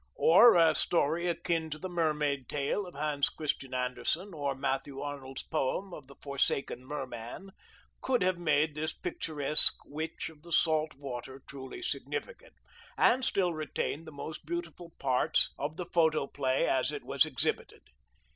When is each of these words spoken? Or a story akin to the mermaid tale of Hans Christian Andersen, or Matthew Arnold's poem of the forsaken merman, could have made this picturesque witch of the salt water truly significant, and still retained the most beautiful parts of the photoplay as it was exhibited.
Or 0.17 0.55
a 0.55 0.73
story 0.73 1.27
akin 1.27 1.69
to 1.69 1.77
the 1.77 1.87
mermaid 1.87 2.49
tale 2.49 2.87
of 2.87 2.95
Hans 2.95 3.29
Christian 3.29 3.75
Andersen, 3.75 4.33
or 4.33 4.55
Matthew 4.55 4.99
Arnold's 4.99 5.43
poem 5.43 5.93
of 5.93 6.07
the 6.07 6.15
forsaken 6.23 6.83
merman, 6.83 7.51
could 8.01 8.23
have 8.23 8.39
made 8.39 8.73
this 8.73 8.95
picturesque 8.95 9.77
witch 9.85 10.29
of 10.29 10.41
the 10.41 10.51
salt 10.51 10.95
water 10.95 11.43
truly 11.47 11.83
significant, 11.83 12.55
and 12.97 13.23
still 13.23 13.53
retained 13.53 14.07
the 14.07 14.11
most 14.11 14.43
beautiful 14.43 14.89
parts 14.97 15.51
of 15.59 15.77
the 15.77 15.85
photoplay 15.85 16.65
as 16.65 16.91
it 16.91 17.03
was 17.03 17.23
exhibited. 17.23 17.83